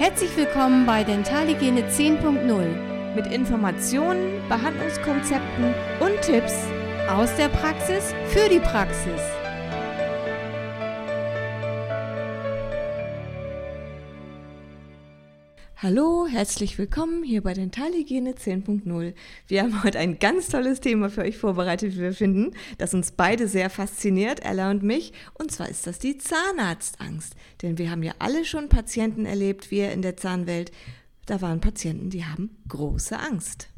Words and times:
Herzlich 0.00 0.34
willkommen 0.34 0.86
bei 0.86 1.04
Dentalhygiene 1.04 1.82
10.0 1.82 3.14
mit 3.14 3.26
Informationen, 3.26 4.40
Behandlungskonzepten 4.48 5.74
und 6.00 6.22
Tipps 6.22 6.54
aus 7.10 7.36
der 7.36 7.48
Praxis 7.48 8.14
für 8.28 8.48
die 8.48 8.60
Praxis. 8.60 9.20
Hallo, 15.82 16.26
herzlich 16.26 16.76
willkommen 16.76 17.24
hier 17.24 17.42
bei 17.42 17.54
Dentalhygiene 17.54 18.32
10.0. 18.32 19.14
Wir 19.48 19.62
haben 19.62 19.82
heute 19.82 19.98
ein 19.98 20.18
ganz 20.18 20.48
tolles 20.48 20.80
Thema 20.80 21.08
für 21.08 21.22
euch 21.22 21.38
vorbereitet, 21.38 21.94
wie 21.94 22.02
wir 22.02 22.12
finden, 22.12 22.52
das 22.76 22.92
uns 22.92 23.12
beide 23.12 23.48
sehr 23.48 23.70
fasziniert, 23.70 24.44
Ella 24.44 24.70
und 24.70 24.82
mich. 24.82 25.14
Und 25.32 25.50
zwar 25.50 25.70
ist 25.70 25.86
das 25.86 25.98
die 25.98 26.18
Zahnarztangst. 26.18 27.34
Denn 27.62 27.78
wir 27.78 27.90
haben 27.90 28.02
ja 28.02 28.12
alle 28.18 28.44
schon 28.44 28.68
Patienten 28.68 29.24
erlebt, 29.24 29.70
wir 29.70 29.90
in 29.92 30.02
der 30.02 30.18
Zahnwelt. 30.18 30.70
Da 31.24 31.40
waren 31.40 31.62
Patienten, 31.62 32.10
die 32.10 32.26
haben 32.26 32.50
große 32.68 33.18
Angst. 33.18 33.70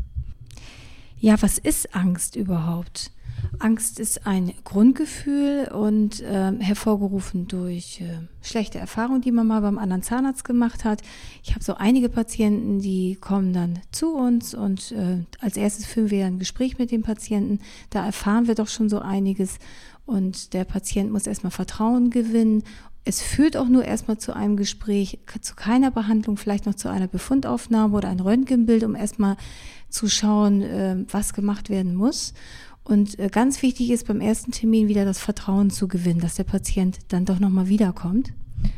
Ja, 1.21 1.41
was 1.41 1.59
ist 1.59 1.95
Angst 1.95 2.35
überhaupt? 2.35 3.13
Angst 3.59 4.01
ist 4.01 4.27
ein 4.27 4.53
Grundgefühl 4.65 5.71
und 5.73 6.21
äh, 6.21 6.53
hervorgerufen 6.59 7.47
durch 7.49 8.01
äh, 8.01 8.27
schlechte 8.41 8.79
Erfahrungen, 8.79 9.21
die 9.21 9.33
man 9.33 9.47
mal 9.47 9.61
beim 9.61 9.79
anderen 9.79 10.03
Zahnarzt 10.03 10.45
gemacht 10.45 10.85
hat. 10.85 11.03
Ich 11.43 11.53
habe 11.53 11.63
so 11.63 11.75
einige 11.75 12.09
Patienten, 12.09 12.81
die 12.81 13.17
kommen 13.17 13.53
dann 13.53 13.79
zu 13.91 14.15
uns 14.15 14.55
und 14.55 14.93
äh, 14.93 15.25
als 15.41 15.57
erstes 15.57 15.87
führen 15.87 16.11
wir 16.11 16.27
ein 16.27 16.39
Gespräch 16.39 16.79
mit 16.79 16.91
dem 16.91 17.03
Patienten. 17.03 17.61
Da 17.91 18.05
erfahren 18.05 18.47
wir 18.47 18.55
doch 18.55 18.69
schon 18.69 18.89
so 18.89 18.99
einiges 18.99 19.59
und 20.07 20.53
der 20.53 20.65
Patient 20.65 21.13
muss 21.13 21.27
erstmal 21.27 21.53
Vertrauen 21.53 22.11
gewinnen. 22.11 22.65
Es 23.05 23.21
führt 23.21 23.57
auch 23.57 23.69
nur 23.69 23.85
erstmal 23.85 24.19
zu 24.19 24.35
einem 24.35 24.57
Gespräch, 24.57 25.19
zu 25.41 25.55
keiner 25.57 25.91
Behandlung, 25.91 26.37
vielleicht 26.37 26.67
noch 26.67 26.75
zu 26.75 26.89
einer 26.89 27.09
Befundaufnahme 27.09 27.97
oder 27.97 28.09
ein 28.09 28.21
Röntgenbild, 28.21 28.85
um 28.85 28.95
erstmal 28.95 29.37
zu 29.89 30.09
schauen, 30.09 30.63
äh, 30.63 31.05
was 31.09 31.35
gemacht 31.35 31.69
werden 31.69 31.95
muss. 31.95 32.33
Und 32.85 33.19
äh, 33.19 33.29
ganz 33.29 33.63
wichtig 33.63 33.91
ist 33.91 34.07
beim 34.07 34.21
ersten 34.21 34.51
Termin 34.51 34.89
wieder 34.89 35.05
das 35.05 35.19
Vertrauen 35.19 35.71
zu 35.71 35.89
gewinnen, 35.89 36.21
dass 36.21 36.35
der 36.35 36.45
Patient 36.45 36.99
dann 37.09 37.25
doch 37.25 37.39
nochmal 37.39 37.69
wiederkommt. 37.69 38.33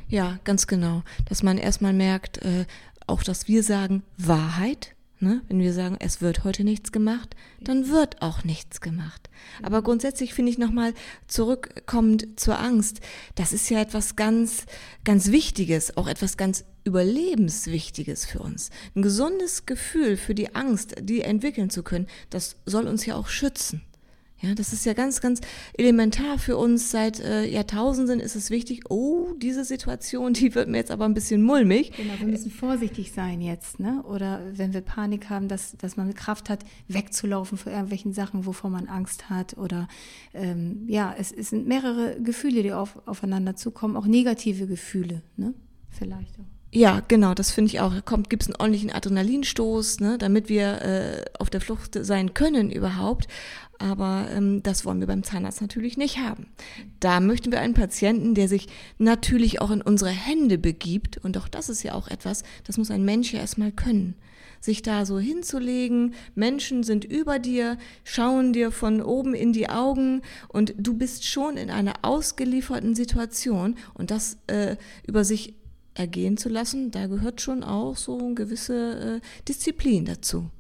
Ja, 0.09 0.39
ganz 0.45 0.67
genau. 0.67 1.03
Dass 1.29 1.43
man 1.43 1.59
erstmal 1.59 1.93
merkt, 1.93 2.39
äh, 2.39 2.67
auch 3.07 3.23
dass 3.23 3.49
wir 3.49 3.63
sagen 3.63 4.03
Wahrheit. 4.17 4.95
Ne? 5.21 5.43
Wenn 5.49 5.61
wir 5.61 5.73
sagen, 5.73 5.97
es 6.01 6.21
wird 6.21 6.45
heute 6.45 6.65
nichts 6.65 6.93
gemacht, 6.93 7.35
dann 7.61 7.89
wird 7.89 8.21
auch 8.21 8.45
nichts 8.45 8.81
gemacht. 8.81 9.31
Aber 9.63 9.81
grundsätzlich 9.81 10.35
finde 10.35 10.51
ich 10.51 10.59
nochmal 10.59 10.93
zurückkommend 11.29 12.39
zur 12.39 12.59
Angst, 12.59 13.01
das 13.35 13.53
ist 13.53 13.71
ja 13.71 13.81
etwas 13.81 14.17
ganz, 14.17 14.67
ganz 15.05 15.31
Wichtiges, 15.31 15.97
auch 15.97 16.09
etwas 16.09 16.37
ganz 16.37 16.65
Überlebenswichtiges 16.85 18.27
für 18.27 18.41
uns. 18.41 18.71
Ein 18.95 19.03
gesundes 19.03 19.65
Gefühl 19.65 20.19
für 20.19 20.35
die 20.35 20.55
Angst, 20.55 20.97
die 21.01 21.23
entwickeln 21.23 21.71
zu 21.71 21.83
können, 21.83 22.07
das 22.29 22.57
soll 22.67 22.87
uns 22.87 23.07
ja 23.07 23.17
auch 23.17 23.29
schützen. 23.29 23.83
Ja, 24.41 24.55
das 24.55 24.73
ist 24.73 24.85
ja 24.85 24.93
ganz, 24.93 25.21
ganz 25.21 25.41
elementar 25.79 26.39
für 26.39 26.57
uns. 26.57 26.91
Seit 26.91 27.21
äh, 27.21 27.47
Jahrtausenden 27.47 28.21
ist 28.21 28.37
es 28.37 28.51
wichtig, 28.51 28.91
oh, 28.91 29.33
diese 29.41 29.65
Situation, 29.65 30.35
die 30.35 30.55
wird 30.55 30.69
mir 30.69 30.79
jetzt 30.79 30.91
aber 30.91 31.07
ein 31.07 31.15
bisschen 31.15 31.43
mulmig. 31.43 31.93
Genau, 31.97 32.13
wir 32.19 32.27
müssen 32.27 32.51
vorsichtig 32.51 33.13
sein 33.13 33.41
jetzt, 33.41 33.81
ne? 33.81 34.03
Oder 34.03 34.43
wenn 34.53 34.75
wir 34.75 34.83
Panik 34.83 35.31
haben, 35.31 35.49
dass, 35.49 35.77
dass 35.79 35.97
man 35.97 36.13
Kraft 36.15 36.51
hat, 36.51 36.65
wegzulaufen 36.89 37.57
vor 37.57 37.73
irgendwelchen 37.73 38.13
Sachen, 38.13 38.45
wovor 38.45 38.71
man 38.71 38.87
Angst 38.87 39.31
hat. 39.31 39.57
Oder 39.57 39.89
ähm, 40.35 40.85
ja, 40.89 41.15
es, 41.17 41.33
es 41.33 41.51
sind 41.51 41.67
mehrere 41.67 42.21
Gefühle, 42.21 42.63
die 42.63 42.73
auf, 42.73 43.01
aufeinander 43.07 43.57
zukommen, 43.57 43.97
auch 43.97 44.07
negative 44.07 44.67
Gefühle, 44.67 45.23
ne? 45.37 45.55
Vielleicht 45.91 46.39
auch. 46.41 46.54
Ja, 46.77 47.03
genau, 47.07 47.35
das 47.35 47.53
finde 47.53 47.69
ich 47.69 47.79
auch. 47.79 47.93
Kommt, 48.05 48.29
gibt 48.29 48.43
es 48.43 48.49
einen 48.49 48.57
ordentlichen 48.57 48.91
Adrenalinstoß, 48.91 50.01
ne, 50.01 50.19
damit 50.19 50.49
wir 50.49 50.83
äh, 50.83 51.25
auf 51.39 51.49
der 51.49 51.61
Flucht 51.61 51.97
sein 52.01 52.35
können 52.35 52.73
überhaupt. 52.73 53.29
Aber 53.79 54.27
ähm, 54.35 54.61
das 54.61 54.85
wollen 54.85 54.99
wir 54.99 55.07
beim 55.07 55.23
Zahnarzt 55.23 55.61
natürlich 55.61 55.97
nicht 55.97 56.19
haben. 56.19 56.49
Da 56.99 57.21
möchten 57.21 57.53
wir 57.53 57.61
einen 57.61 57.75
Patienten, 57.75 58.35
der 58.35 58.49
sich 58.49 58.67
natürlich 58.99 59.61
auch 59.61 59.71
in 59.71 59.83
unsere 59.83 60.11
Hände 60.11 60.59
begibt. 60.59 61.17
Und 61.19 61.39
auch 61.39 61.47
das 61.47 61.69
ist 61.69 61.85
ja 61.85 61.95
auch 61.95 62.09
etwas, 62.09 62.43
das 62.65 62.77
muss 62.77 62.91
ein 62.91 63.05
Mensch 63.05 63.33
ja 63.33 63.39
erstmal 63.39 63.71
können. 63.71 64.17
Sich 64.59 64.83
da 64.83 65.07
so 65.07 65.21
hinzulegen, 65.21 66.15
Menschen 66.35 66.83
sind 66.83 67.05
über 67.05 67.39
dir, 67.39 67.79
schauen 68.03 68.53
dir 68.53 68.73
von 68.73 69.01
oben 69.01 69.35
in 69.35 69.53
die 69.53 69.69
Augen 69.69 70.23
und 70.49 70.75
du 70.77 70.95
bist 70.95 71.25
schon 71.25 71.57
in 71.57 71.71
einer 71.71 71.95
ausgelieferten 72.03 72.97
Situation 72.97 73.77
und 73.93 74.11
das 74.11 74.39
äh, 74.49 74.77
über 75.07 75.23
sich 75.23 75.55
ergehen 75.95 76.37
zu 76.37 76.49
lassen, 76.49 76.91
da 76.91 77.07
gehört 77.07 77.41
schon 77.41 77.63
auch 77.63 77.97
so 77.97 78.19
eine 78.19 78.35
gewisse 78.35 79.21
äh, 79.23 79.45
Disziplin 79.49 80.05
dazu. 80.05 80.51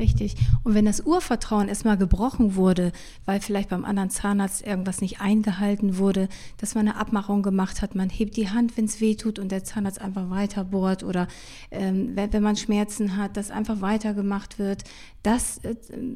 Richtig. 0.00 0.34
Und 0.64 0.74
wenn 0.74 0.86
das 0.86 1.02
Urvertrauen 1.02 1.68
erstmal 1.68 1.98
gebrochen 1.98 2.54
wurde, 2.54 2.90
weil 3.26 3.38
vielleicht 3.38 3.68
beim 3.68 3.84
anderen 3.84 4.08
Zahnarzt 4.08 4.66
irgendwas 4.66 5.02
nicht 5.02 5.20
eingehalten 5.20 5.98
wurde, 5.98 6.30
dass 6.56 6.74
man 6.74 6.88
eine 6.88 6.96
Abmachung 6.96 7.42
gemacht 7.42 7.82
hat, 7.82 7.94
man 7.94 8.08
hebt 8.08 8.38
die 8.38 8.48
Hand, 8.48 8.78
wenn 8.78 8.86
es 8.86 9.02
weh 9.02 9.14
tut 9.14 9.38
und 9.38 9.52
der 9.52 9.62
Zahnarzt 9.62 10.00
einfach 10.00 10.30
weiter 10.30 10.64
bohrt 10.64 11.04
oder 11.04 11.28
ähm, 11.70 12.16
wenn 12.16 12.42
man 12.42 12.56
Schmerzen 12.56 13.18
hat, 13.18 13.36
dass 13.36 13.50
einfach 13.50 13.82
weitergemacht 13.82 14.58
wird, 14.58 14.84
das 15.22 15.58
äh, 15.58 15.74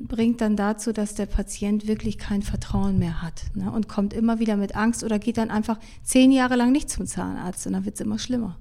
bringt 0.09 0.41
dann 0.41 0.57
dazu, 0.57 0.95
dass 0.95 1.15
der 1.15 1.27
Patient 1.27 1.87
wirklich 1.87 2.17
kein 2.17 2.41
Vertrauen 2.41 2.99
mehr 2.99 3.21
hat 3.21 3.43
ne? 3.53 3.71
und 3.71 3.87
kommt 3.87 4.15
immer 4.15 4.39
wieder 4.39 4.57
mit 4.57 4.75
Angst 4.75 5.05
oder 5.05 5.19
geht 5.19 5.37
dann 5.37 5.51
einfach 5.51 5.79
zehn 6.03 6.33
Jahre 6.33 6.57
lang 6.57 6.73
nicht 6.73 6.89
zum 6.89 7.07
Zahnarzt 7.07 7.67
und 7.67 7.75
dann 7.75 7.85
wird 7.85 7.97
es 7.97 8.01
immer 8.01 8.19
schlimmer. 8.19 8.57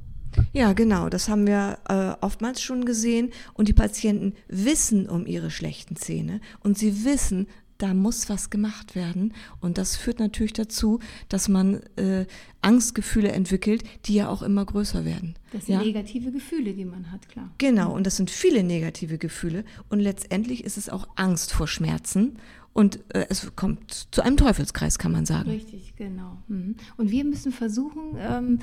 Ja, 0.53 0.73
genau, 0.73 1.09
das 1.09 1.29
haben 1.29 1.47
wir 1.47 1.77
äh, 1.89 2.23
oftmals 2.23 2.61
schon 2.61 2.85
gesehen. 2.85 3.31
Und 3.53 3.67
die 3.67 3.73
Patienten 3.73 4.33
wissen 4.47 5.09
um 5.09 5.25
ihre 5.25 5.51
schlechten 5.51 5.95
Zähne 5.95 6.41
und 6.61 6.77
sie 6.77 7.05
wissen, 7.05 7.47
da 7.77 7.94
muss 7.94 8.29
was 8.29 8.49
gemacht 8.49 8.95
werden. 8.95 9.33
Und 9.59 9.77
das 9.77 9.97
führt 9.97 10.19
natürlich 10.19 10.53
dazu, 10.53 10.99
dass 11.27 11.49
man 11.49 11.81
äh, 11.97 12.25
Angstgefühle 12.61 13.31
entwickelt, 13.31 13.83
die 14.05 14.13
ja 14.13 14.29
auch 14.29 14.41
immer 14.41 14.63
größer 14.63 15.03
werden. 15.03 15.35
Das 15.51 15.66
sind 15.66 15.75
ja? 15.75 15.83
negative 15.83 16.31
Gefühle, 16.31 16.73
die 16.73 16.85
man 16.85 17.11
hat, 17.11 17.27
klar. 17.27 17.51
Genau, 17.57 17.93
und 17.93 18.07
das 18.07 18.16
sind 18.16 18.31
viele 18.31 18.63
negative 18.63 19.17
Gefühle. 19.17 19.66
Und 19.89 19.99
letztendlich 19.99 20.63
ist 20.63 20.77
es 20.77 20.88
auch 20.88 21.07
Angst 21.16 21.51
vor 21.51 21.67
Schmerzen 21.67 22.38
und 22.73 23.00
äh, 23.13 23.28
es 23.29 23.56
kommt 23.56 24.07
zu 24.11 24.23
einem 24.23 24.35
Teufelskreis, 24.35 24.97
kann 24.97 25.11
man 25.11 25.28
sagen. 25.28 25.50
Richtig, 25.50 25.94
genau. 25.95 26.38
Mhm. 26.47 26.75
Und 26.97 27.11
wir 27.11 27.23
müssen 27.23 27.51
versuchen, 27.51 28.17
ähm, 28.17 28.59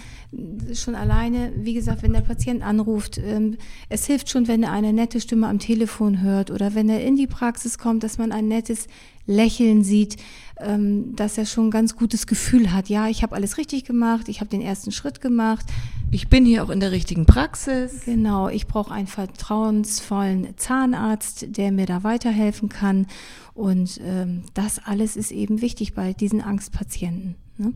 schon 0.75 0.97
alleine, 0.97 1.53
wie 1.57 1.75
gesagt, 1.75 2.03
wenn 2.03 2.13
der 2.13 2.21
Patient 2.21 2.63
anruft, 2.63 3.19
ähm, 3.19 3.57
es 3.89 4.07
hilft 4.07 4.29
schon, 4.29 4.49
wenn 4.49 4.65
er 4.65 4.73
eine 4.73 4.93
nette 4.93 5.21
Stimme 5.21 5.47
am 5.47 5.61
Telefon 5.61 6.23
hört 6.23 6.51
oder 6.51 6.75
wenn 6.75 6.89
er 6.89 7.05
in 7.05 7.15
die 7.15 7.29
Praxis 7.29 7.79
kommt, 7.79 8.03
dass 8.03 8.19
man 8.19 8.33
ein 8.33 8.49
nettes 8.49 8.89
Lächeln 9.27 9.85
sieht, 9.85 10.17
ähm, 10.59 11.15
dass 11.15 11.39
er 11.39 11.47
schon 11.47 11.69
ein 11.69 11.71
ganz 11.71 11.95
gutes 11.95 12.27
Gefühl 12.27 12.73
hat. 12.73 12.89
Ja, 12.89 13.09
ich 13.09 13.23
habe 13.23 13.37
alles 13.37 13.59
richtig 13.59 13.85
gemacht, 13.85 14.29
ich 14.29 14.41
habe 14.41 14.51
den 14.51 14.61
ersten 14.61 14.91
Schritt 14.91 15.21
gemacht. 15.21 15.67
Ich 16.13 16.29
bin 16.29 16.45
hier 16.45 16.65
auch 16.65 16.71
in 16.71 16.81
der 16.81 16.91
richtigen 16.91 17.25
Praxis. 17.25 18.05
Genau, 18.05 18.49
ich 18.49 18.67
brauche 18.67 18.93
einen 18.93 19.07
vertrauensvollen 19.07 20.57
Zahnarzt, 20.57 21.57
der 21.57 21.71
mir 21.71 21.87
da 21.87 22.03
weiterhelfen 22.03 22.69
kann. 22.69 23.07
Und 23.55 24.01
ähm, 24.03 24.43
das 24.55 24.81
alles 24.85 25.17
ist 25.17 25.31
eben 25.31 25.61
wichtig 25.61 25.95
bei 25.95 26.13
diesen 26.13 26.41
Angstpatienten. 26.41 27.37
Ne? 27.59 27.75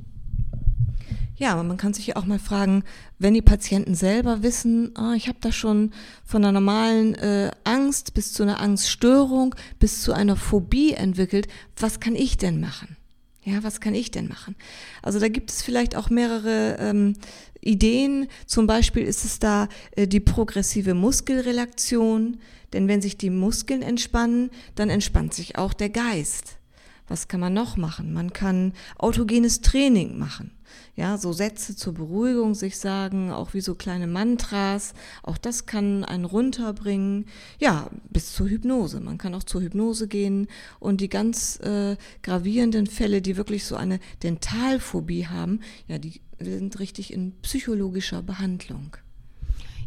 Ja, 1.36 1.52
aber 1.52 1.62
man 1.62 1.76
kann 1.76 1.94
sich 1.94 2.08
ja 2.08 2.16
auch 2.16 2.26
mal 2.26 2.40
fragen, 2.40 2.82
wenn 3.20 3.34
die 3.34 3.42
Patienten 3.42 3.94
selber 3.94 4.42
wissen, 4.42 4.92
oh, 4.98 5.12
ich 5.12 5.28
habe 5.28 5.38
da 5.40 5.52
schon 5.52 5.92
von 6.24 6.44
einer 6.44 6.52
normalen 6.52 7.14
äh, 7.14 7.52
Angst 7.62 8.14
bis 8.14 8.32
zu 8.32 8.42
einer 8.42 8.60
Angststörung 8.60 9.54
bis 9.78 10.02
zu 10.02 10.12
einer 10.12 10.36
Phobie 10.36 10.92
entwickelt, 10.92 11.46
was 11.76 12.00
kann 12.00 12.16
ich 12.16 12.36
denn 12.36 12.60
machen? 12.60 12.96
Ja, 13.44 13.62
was 13.62 13.80
kann 13.80 13.94
ich 13.94 14.10
denn 14.10 14.26
machen? 14.26 14.56
Also 15.02 15.20
da 15.20 15.28
gibt 15.28 15.50
es 15.50 15.62
vielleicht 15.62 15.96
auch 15.96 16.08
mehrere 16.08 16.76
ähm, 16.80 17.14
Ideen. 17.60 18.28
Zum 18.46 18.66
Beispiel 18.66 19.04
ist 19.04 19.24
es 19.24 19.38
da 19.38 19.68
äh, 19.96 20.06
die 20.06 20.20
progressive 20.20 20.94
Muskelrelaktion, 20.94 22.38
denn 22.72 22.88
wenn 22.88 23.02
sich 23.02 23.18
die 23.18 23.30
Muskeln 23.30 23.82
entspannen, 23.82 24.50
dann 24.74 24.88
entspannt 24.88 25.34
sich 25.34 25.56
auch 25.58 25.74
der 25.74 25.90
Geist. 25.90 26.56
Was 27.06 27.28
kann 27.28 27.40
man 27.40 27.52
noch 27.52 27.76
machen? 27.76 28.12
Man 28.12 28.32
kann 28.32 28.72
autogenes 28.98 29.60
Training 29.60 30.18
machen. 30.18 30.52
Ja, 30.96 31.18
so 31.18 31.32
Sätze 31.32 31.76
zur 31.76 31.94
Beruhigung 31.94 32.54
sich 32.54 32.78
sagen, 32.78 33.30
auch 33.30 33.52
wie 33.52 33.60
so 33.60 33.74
kleine 33.74 34.06
Mantras. 34.06 34.94
Auch 35.22 35.36
das 35.36 35.66
kann 35.66 36.04
einen 36.04 36.24
runterbringen. 36.24 37.26
Ja, 37.58 37.90
bis 38.10 38.32
zur 38.32 38.48
Hypnose. 38.48 39.00
Man 39.00 39.18
kann 39.18 39.34
auch 39.34 39.44
zur 39.44 39.60
Hypnose 39.60 40.08
gehen 40.08 40.48
und 40.80 41.00
die 41.00 41.08
ganz 41.08 41.60
äh, 41.60 41.96
gravierenden 42.22 42.86
Fälle, 42.86 43.22
die 43.22 43.36
wirklich 43.36 43.64
so 43.64 43.76
eine 43.76 44.00
Dentalphobie 44.22 45.26
haben, 45.26 45.60
ja, 45.88 45.98
die 45.98 46.20
sind 46.40 46.78
richtig 46.78 47.12
in 47.12 47.32
psychologischer 47.42 48.22
Behandlung. 48.22 48.96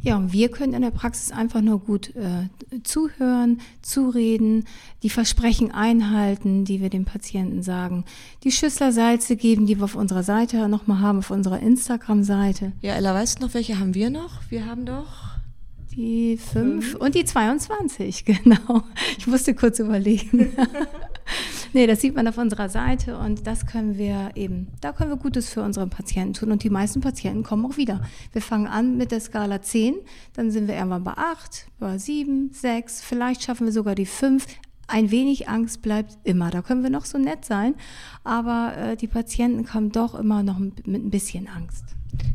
Ja, 0.02 0.18
und 0.18 0.34
wir 0.34 0.50
können 0.50 0.74
in 0.74 0.82
der 0.82 0.92
Praxis 0.92 1.32
einfach 1.32 1.62
nur 1.62 1.80
gut 1.80 2.16
äh, 2.16 2.48
zuhören, 2.84 3.62
zureden, 3.82 4.66
die 5.04 5.10
Versprechen 5.10 5.72
einhalten, 5.72 6.66
die 6.66 6.82
wir 6.82 6.90
dem 6.90 7.06
Patienten 7.06 7.64
sagen, 7.64 8.06
die 8.44 8.52
Schüssler 8.52 8.92
Salze 8.92 9.36
geben, 9.36 9.66
die 9.66 9.78
wir 9.78 9.86
auf 9.86 9.96
unserer 9.96 10.24
Seite 10.24 10.68
nochmal 10.70 11.00
haben, 11.00 11.20
auf 11.20 11.32
unserer 11.32 11.60
Instagram-Seite. 11.60 12.74
Ja, 12.82 12.96
Ella, 12.96 13.14
weißt 13.14 13.40
du 13.40 13.46
noch, 13.46 13.54
welche 13.54 13.80
haben 13.80 13.94
wir 13.94 14.10
noch? 14.10 14.42
Wir 14.50 14.66
haben 14.66 14.86
doch 14.86 15.38
die 15.98 16.38
5 16.38 16.96
und 16.96 17.16
die 17.16 17.26
22, 17.26 18.24
genau. 18.26 18.84
Ich 19.18 19.28
musste 19.28 19.56
kurz 19.56 19.80
überlegen. 19.80 20.56
nee, 21.78 21.86
das 21.86 22.02
sieht 22.02 22.16
man 22.16 22.28
auf 22.28 22.40
unserer 22.40 22.70
Seite 22.70 23.20
und 23.20 23.46
das 23.46 23.68
können 23.68 24.00
wir 24.00 24.32
eben, 24.34 24.68
da 24.82 24.92
können 24.94 25.12
wir 25.12 25.18
Gutes 25.18 25.48
für 25.50 25.62
unsere 25.62 25.86
Patienten 25.86 26.34
tun 26.34 26.52
und 26.52 26.64
die 26.64 26.72
meisten 26.72 27.02
Patienten 27.02 27.44
kommen 27.44 27.68
auch 27.68 27.78
wieder. 27.78 28.02
Wir 28.34 28.42
fangen 28.42 28.66
an 28.66 28.98
mit 28.98 29.12
der 29.12 29.20
Skala 29.20 29.62
10, 29.62 29.94
dann 30.34 30.50
sind 30.50 30.68
wir 30.68 30.76
irgendwann 30.76 31.04
bei 31.04 31.14
8, 31.16 31.68
bei 31.80 32.00
7, 32.00 32.50
6, 32.52 33.04
vielleicht 33.04 33.44
schaffen 33.44 33.68
wir 33.68 33.72
sogar 33.72 33.94
die 33.94 34.08
5. 34.08 34.44
Ein 34.88 35.12
wenig 35.12 35.50
Angst 35.50 35.84
bleibt 35.84 36.18
immer. 36.24 36.50
Da 36.50 36.62
können 36.62 36.82
wir 36.82 36.90
noch 36.90 37.06
so 37.06 37.20
nett 37.20 37.46
sein, 37.46 37.76
aber 38.24 38.74
äh, 38.76 38.96
die 38.98 39.08
Patienten 39.08 39.64
kommen 39.64 39.92
doch 39.92 40.16
immer 40.16 40.42
noch 40.42 40.58
mit 40.58 40.88
ein 40.88 41.12
bisschen 41.12 41.48
Angst. 41.48 41.84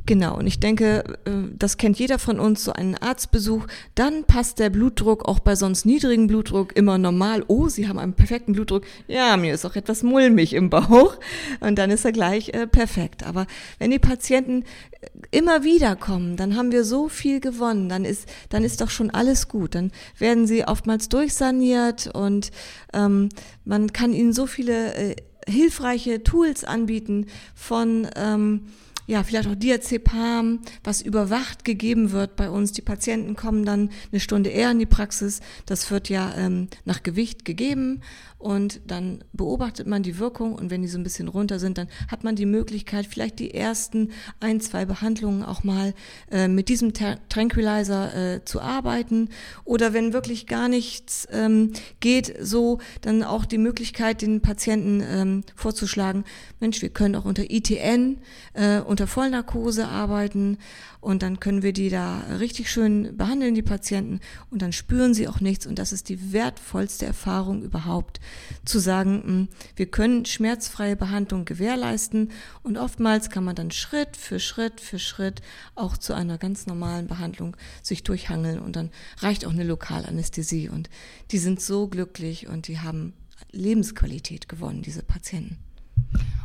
Genau, 0.05 0.37
und 0.37 0.47
ich 0.47 0.59
denke, 0.59 1.05
äh, 1.25 1.31
das 1.57 1.77
kennt 1.77 1.99
jeder 1.99 2.19
von 2.19 2.41
uns, 2.41 2.65
so 2.65 2.73
einen 2.73 2.97
Arztbesuch, 2.97 3.67
dann 3.95 4.25
passt 4.25 4.59
der 4.59 4.69
Blutdruck 4.69 5.29
auch 5.29 5.39
bei 5.39 5.55
sonst 5.55 5.87
niedrigem 5.87 6.27
Blutdruck 6.27 6.77
immer 6.77 6.99
normal. 6.99 7.45
Oh, 7.47 7.69
Sie 7.69 7.89
haben 7.89 7.99
einen 7.99 8.15
perfekten 8.15 8.53
Blutdruck. 8.53 8.85
Ja, 9.07 9.37
mir 9.37 9.55
ist 9.55 9.65
auch 9.65 9.77
etwas 9.77 10.03
mulmig 10.03 10.55
im 10.55 10.71
Bauch. 10.71 11.17
Und 11.61 11.79
dann 11.79 11.91
ist 11.91 12.05
er 12.05 12.13
gleich 12.13 12.49
äh, 12.49 12.67
perfekt. 12.67 13.25
Aber 13.25 13.47
wenn 13.79 13.93
die 13.93 14.01
Patienten 14.01 14.65
äh, 15.01 15.07
immer 15.31 15.63
wieder 15.63 15.95
kommen, 15.95 16.37
dann 16.37 16.57
haben 16.57 16.73
wir 16.73 16.85
so 16.85 17.09
viel 17.09 17.39
gewonnen. 17.39 17.89
Dann 17.89 18.05
ist, 18.05 18.29
dann 18.49 18.65
ist 18.65 18.81
doch 18.81 18.91
schon 18.91 19.11
alles 19.11 19.47
gut. 19.47 19.77
Dann 19.77 19.93
werden 20.19 20.49
sie 20.49 20.65
oftmals 20.67 21.09
durchsaniert 21.09 22.11
und 22.13 22.51
ähm, 22.93 23.29
man 23.65 23.93
kann 23.93 24.13
ihnen 24.13 24.33
so 24.33 24.47
viele 24.47 24.95
äh, 24.95 25.17
hilfreiche 25.49 26.25
Tools 26.25 26.65
anbieten 26.65 27.27
von 27.55 28.09
ähm, 28.17 28.67
ja, 29.07 29.23
vielleicht 29.25 29.49
auch 29.49 29.55
Diazepam, 29.55 30.61
was 30.85 31.03
überwacht 31.03 31.65
gegeben 31.65 32.13
wird 32.13 32.37
bei 32.37 32.51
uns. 32.51 32.73
Die 32.73 32.83
Patienten 32.83 33.37
kommen 33.37 33.65
dann 33.65 33.91
eine 34.11 34.21
Stunde 34.21 34.51
eher 34.51 34.71
in 34.71 34.79
die 34.79 34.87
Praxis. 34.87 35.41
Das 35.67 35.91
wird 35.91 36.09
ja 36.09 36.35
ähm, 36.37 36.69
nach 36.85 37.03
Gewicht 37.03 37.45
gegeben 37.45 38.03
und 38.43 38.81
dann 38.89 39.23
beobachtet 39.33 39.87
man 39.87 40.03
die 40.03 40.19
Wirkung 40.19 40.55
und 40.55 40.69
wenn 40.69 40.83
die 40.83 40.89
so 40.89 40.99
ein 40.99 41.05
bisschen 41.05 41.29
runter 41.29 41.61
sind, 41.61 41.79
dann 41.79 41.87
hat 42.09 42.25
man 42.25 42.35
die 42.35 42.45
Möglichkeit, 42.45 43.07
vielleicht 43.07 43.39
die 43.39 43.55
ersten 43.55 44.11
ein, 44.41 44.61
zwei 44.61 44.85
Behandlungen 44.85 45.45
auch 45.45 45.63
mal 45.63 45.95
äh, 46.31 46.49
mit 46.49 46.69
diesem 46.69 46.93
Tranquilizer 46.93 48.35
äh, 48.35 48.45
zu 48.45 48.61
arbeiten 48.61 49.29
oder 49.65 49.93
wenn 49.93 50.13
wirklich 50.13 50.49
gar 50.49 50.69
nichts 50.69 51.29
ähm, 51.31 51.73
geht, 52.01 52.35
so 52.41 52.81
dann 53.01 53.23
auch 53.23 53.45
die 53.45 53.59
Möglichkeit, 53.59 54.23
den 54.23 54.41
Patienten 54.41 55.05
ähm, 55.07 55.45
vorzuschlagen, 55.55 56.25
Mensch, 56.59 56.83
wir 56.83 56.89
können 56.89 57.15
auch 57.15 57.25
unter 57.25 57.49
ITN, 57.49 58.19
äh, 58.55 58.81
unter 58.81 59.02
Vollnarkose 59.07 59.89
arbeiten 59.89 60.59
und 61.01 61.23
dann 61.23 61.41
können 61.41 61.63
wir 61.63 61.73
die 61.73 61.91
da 61.91 62.21
richtig 62.39 62.71
schön 62.71 63.17
behandeln, 63.17 63.55
die 63.55 63.63
Patienten, 63.63 64.21
und 64.51 64.63
dann 64.63 64.73
spüren 64.73 65.15
sie 65.15 65.27
auch 65.29 65.41
nichts. 65.41 65.67
Und 65.67 65.79
das 65.79 65.93
ist 65.93 66.09
die 66.09 66.33
wertvollste 66.33 67.07
Erfahrung 67.07 67.63
überhaupt, 67.63 68.21
zu 68.65 68.79
sagen, 68.79 69.23
hm, 69.25 69.49
wir 69.77 69.87
können 69.87 70.25
schmerzfreie 70.25 70.97
Behandlung 70.97 71.45
gewährleisten 71.45 72.31
und 72.63 72.79
oftmals 72.79 73.31
kann 73.31 73.45
man 73.45 73.57
dann 73.57 73.71
Schritt 73.71 74.17
für 74.17 74.39
Schritt 74.39 74.81
für 74.81 74.99
Schritt 74.99 75.43
auch 75.75 75.97
zu 75.97 76.15
einer 76.15 76.39
ganz 76.39 76.67
normalen 76.67 77.07
Behandlung 77.07 77.57
sich 77.83 78.05
durchhangeln 78.05 78.61
und 78.61 78.77
dann 78.77 78.91
reicht 79.19 79.45
auch 79.45 79.53
eine 79.53 79.65
Lokalanästhesie 79.65 80.69
und 80.69 80.89
die 81.31 81.39
sind 81.39 81.61
so 81.61 81.89
glücklich 81.89 82.47
und 82.47 82.69
die 82.69 82.79
haben 82.79 83.15
Lebensqualität 83.51 84.49
gewonnen, 84.49 84.83
diese 84.83 85.03
Patienten. 85.03 85.59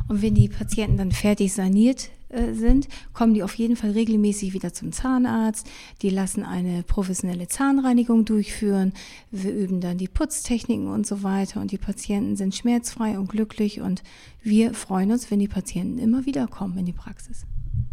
Und 0.08 0.22
wenn 0.22 0.34
die 0.34 0.48
Patienten 0.48 0.96
dann 0.96 1.12
fertig 1.12 1.52
saniert 1.52 2.10
äh, 2.30 2.52
sind, 2.54 2.88
kommen 3.12 3.34
die 3.34 3.42
auf 3.42 3.54
jeden 3.54 3.76
Fall 3.76 3.90
regelmäßig 3.90 4.52
wieder 4.54 4.72
zum 4.72 4.92
Zahnarzt. 4.92 5.66
Die 6.02 6.10
lassen 6.10 6.44
eine 6.44 6.82
professionelle 6.82 7.48
Zahnreinigung 7.48 8.24
durchführen. 8.24 8.92
Wir 9.30 9.54
üben 9.54 9.80
dann 9.80 9.98
die 9.98 10.08
Putztechniken 10.08 10.88
und 10.88 11.06
so 11.06 11.22
weiter. 11.22 11.60
Und 11.60 11.72
die 11.72 11.78
Patienten 11.78 12.36
sind 12.36 12.54
schmerzfrei 12.54 13.18
und 13.18 13.28
glücklich. 13.28 13.80
Und 13.80 14.02
wir 14.42 14.74
freuen 14.74 15.12
uns, 15.12 15.30
wenn 15.30 15.38
die 15.38 15.48
Patienten 15.48 15.98
immer 15.98 16.26
wieder 16.26 16.46
kommen 16.46 16.78
in 16.78 16.86
die 16.86 16.92
Praxis. 16.92 17.44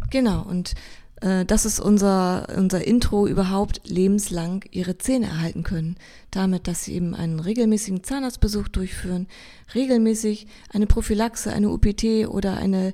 Genau. 0.10 0.44
Und 0.44 0.76
das 1.22 1.66
ist 1.66 1.80
unser, 1.80 2.48
unser 2.58 2.86
Intro 2.86 3.26
überhaupt 3.26 3.82
lebenslang 3.88 4.66
ihre 4.72 4.98
Zähne 4.98 5.28
erhalten 5.28 5.64
können. 5.64 5.96
Damit, 6.30 6.68
dass 6.68 6.84
sie 6.84 6.94
eben 6.94 7.16
einen 7.16 7.40
regelmäßigen 7.40 8.04
Zahnarztbesuch 8.04 8.68
durchführen, 8.68 9.28
regelmäßig 9.74 10.48
eine 10.70 10.88
Prophylaxe, 10.88 11.54
eine 11.54 11.70
UPT 11.70 12.28
oder 12.28 12.58
eine 12.58 12.94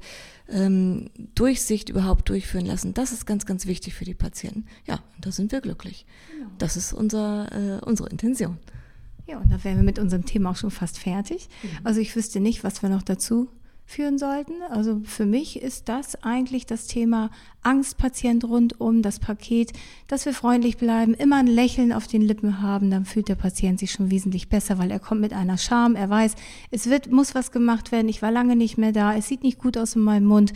ähm, 0.52 1.10
Durchsicht 1.36 1.90
überhaupt 1.90 2.30
durchführen 2.30 2.66
lassen. 2.66 2.94
Das 2.94 3.12
ist 3.12 3.26
ganz, 3.26 3.46
ganz 3.46 3.66
wichtig 3.66 3.96
für 3.96 4.06
die 4.06 4.14
Patienten. 4.14 4.66
Ja, 4.86 4.96
und 5.16 5.26
da 5.26 5.32
sind 5.32 5.52
wir 5.52 5.62
glücklich. 5.62 6.06
Genau. 6.32 6.50
Das 6.58 6.78
ist 6.78 6.94
unser, 6.94 7.52
äh, 7.52 7.84
unsere 7.84 8.10
Intention. 8.10 8.58
Ja, 9.28 9.38
und 9.38 9.52
da 9.52 9.64
wären 9.64 9.78
wir 9.78 9.84
mit 9.84 9.98
unserem 9.98 10.26
Thema 10.26 10.52
auch 10.52 10.56
schon 10.56 10.72
fast 10.72 11.00
fertig. 11.00 11.48
Mhm. 11.64 11.70
Also 11.84 12.02
ich 12.02 12.16
wüsste 12.16 12.40
nicht, 12.40 12.64
was 12.64 12.82
wir 12.82 12.90
noch 12.90 13.02
dazu 13.04 13.50
führen 13.92 14.18
sollten. 14.18 14.54
Also 14.70 15.02
für 15.04 15.26
mich 15.26 15.62
ist 15.62 15.90
das 15.90 16.24
eigentlich 16.24 16.66
das 16.66 16.88
Thema 16.88 17.30
Angstpatient 17.62 18.44
rundum, 18.46 19.02
das 19.02 19.20
Paket, 19.20 19.74
dass 20.08 20.26
wir 20.26 20.34
freundlich 20.34 20.78
bleiben, 20.78 21.14
immer 21.14 21.38
ein 21.38 21.48
Lächeln 21.48 21.94
auf 21.94 22.08
den 22.08 22.22
Lippen 22.22 22.62
haben, 22.62 22.90
dann 22.90 23.06
fühlt 23.06 23.28
der 23.28 23.36
Patient 23.36 23.80
sich 23.80 23.92
schon 23.92 24.10
wesentlich 24.10 24.50
besser, 24.50 24.80
weil 24.80 24.90
er 24.90 25.00
kommt 25.00 25.22
mit 25.22 25.34
einer 25.34 25.58
Scham, 25.58 25.96
er 25.96 26.10
weiß, 26.10 26.36
es 26.72 26.90
wird, 26.90 27.12
muss 27.12 27.36
was 27.36 27.52
gemacht 27.52 27.92
werden, 27.92 28.10
ich 28.10 28.22
war 28.22 28.32
lange 28.32 28.56
nicht 28.56 28.78
mehr 28.78 28.94
da, 28.94 29.14
es 29.16 29.28
sieht 29.28 29.44
nicht 29.44 29.60
gut 29.60 29.78
aus 29.78 29.96
in 29.96 30.02
meinem 30.02 30.26
Mund 30.26 30.54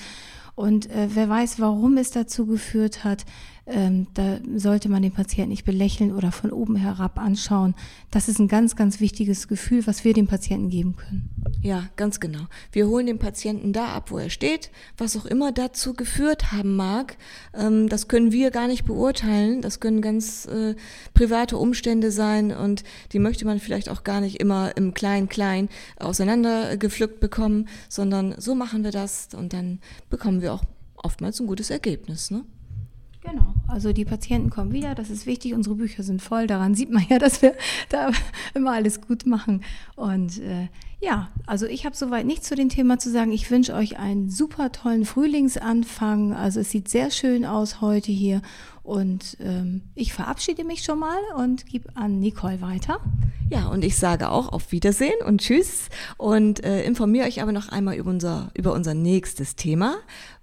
und 0.55 0.89
äh, 0.89 1.09
wer 1.13 1.27
weiß, 1.27 1.59
warum 1.59 1.97
es 1.97 2.11
dazu 2.11 2.45
geführt 2.45 3.03
hat, 3.03 3.25
ähm, 3.67 4.07
da 4.13 4.39
sollte 4.55 4.89
man 4.89 5.01
den 5.01 5.11
Patienten 5.11 5.49
nicht 5.49 5.65
belächeln 5.65 6.13
oder 6.13 6.31
von 6.31 6.51
oben 6.51 6.75
herab 6.75 7.17
anschauen. 7.17 7.73
Das 8.11 8.27
ist 8.29 8.39
ein 8.39 8.47
ganz, 8.47 8.75
ganz 8.75 8.99
wichtiges 8.99 9.47
Gefühl, 9.47 9.87
was 9.87 10.03
wir 10.03 10.13
dem 10.13 10.27
Patienten 10.27 10.69
geben 10.69 10.95
können. 10.95 11.29
Ja, 11.61 11.89
ganz 11.95 12.19
genau. 12.19 12.45
Wir 12.71 12.87
holen 12.87 13.07
den 13.07 13.17
Patienten 13.17 13.73
da 13.73 13.87
ab, 13.87 14.11
wo 14.11 14.19
er 14.19 14.29
steht, 14.29 14.69
was 14.97 15.17
auch 15.17 15.25
immer 15.25 15.51
dazu 15.51 15.93
geführt 15.93 16.51
haben 16.51 16.75
mag. 16.75 17.17
Ähm, 17.55 17.89
das 17.89 18.07
können 18.07 18.31
wir 18.31 18.51
gar 18.51 18.67
nicht 18.67 18.85
beurteilen. 18.85 19.61
Das 19.61 19.79
können 19.79 20.01
ganz 20.01 20.45
äh, 20.45 20.75
private 21.15 21.57
Umstände 21.57 22.11
sein 22.11 22.51
und 22.51 22.83
die 23.13 23.19
möchte 23.19 23.45
man 23.45 23.59
vielleicht 23.59 23.89
auch 23.89 24.03
gar 24.03 24.21
nicht 24.21 24.39
immer 24.39 24.77
im 24.77 24.93
Klein-Klein 24.93 25.69
auseinandergepflückt 25.97 27.19
bekommen, 27.19 27.67
sondern 27.89 28.35
so 28.37 28.53
machen 28.53 28.83
wir 28.83 28.91
das 28.91 29.29
und 29.35 29.53
dann 29.53 29.79
bekommen 30.09 30.41
wir 30.41 30.53
auch 30.53 30.63
oftmals 30.97 31.39
ein 31.39 31.47
gutes 31.47 31.69
Ergebnis. 31.69 32.31
Ne? 32.31 32.43
Genau, 33.27 33.55
also 33.67 33.91
die 33.91 34.05
Patienten 34.05 34.51
kommen 34.51 34.71
wieder, 34.71 34.93
das 34.93 35.09
ist 35.09 35.25
wichtig, 35.25 35.55
unsere 35.55 35.75
Bücher 35.75 36.03
sind 36.03 36.21
voll, 36.21 36.45
daran 36.45 36.75
sieht 36.75 36.91
man 36.91 37.03
ja, 37.09 37.17
dass 37.19 37.41
wir 37.41 37.55
da 37.89 38.11
immer 38.53 38.73
alles 38.73 39.01
gut 39.01 39.25
machen. 39.25 39.63
Und 39.95 40.39
äh, 40.39 40.67
ja, 41.01 41.29
also 41.47 41.65
ich 41.65 41.85
habe 41.85 41.95
soweit 41.95 42.25
nichts 42.25 42.47
zu 42.47 42.55
dem 42.55 42.69
Thema 42.69 42.99
zu 42.99 43.11
sagen. 43.11 43.31
Ich 43.31 43.49
wünsche 43.49 43.73
euch 43.73 43.97
einen 43.97 44.29
super 44.29 44.71
tollen 44.71 45.05
Frühlingsanfang. 45.05 46.33
Also 46.33 46.59
es 46.59 46.71
sieht 46.71 46.87
sehr 46.87 47.11
schön 47.11 47.45
aus 47.45 47.81
heute 47.81 48.11
hier. 48.11 48.41
Und 48.85 49.37
ähm, 49.39 49.81
ich 49.95 50.13
verabschiede 50.13 50.63
mich 50.63 50.83
schon 50.83 50.99
mal 50.99 51.17
und 51.37 51.65
gebe 51.65 51.89
an 51.95 52.19
Nicole 52.19 52.61
weiter. 52.61 52.99
Ja, 53.49 53.67
und 53.67 53.83
ich 53.83 53.97
sage 53.97 54.29
auch 54.29 54.49
auf 54.49 54.71
Wiedersehen 54.71 55.15
und 55.25 55.41
Tschüss 55.41 55.89
und 56.17 56.63
äh, 56.63 56.83
informiere 56.83 57.25
euch 57.25 57.41
aber 57.41 57.51
noch 57.51 57.69
einmal 57.69 57.95
über 57.95 58.11
unser, 58.11 58.51
über 58.53 58.73
unser 58.73 58.93
nächstes 58.93 59.55
Thema, 59.55 59.95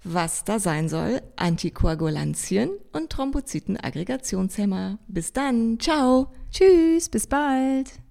was 0.03 0.43
da 0.43 0.59
sein 0.59 0.89
soll, 0.89 1.21
Antikoagulantien 1.37 2.71
und 2.91 3.09
Thrombozytenaggregationshemmer. 3.11 4.99
Bis 5.07 5.31
dann, 5.31 5.79
ciao. 5.79 6.27
Tschüss, 6.51 7.07
bis 7.09 7.27
bald. 7.27 8.02